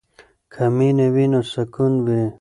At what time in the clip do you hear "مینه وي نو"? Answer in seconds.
0.77-1.41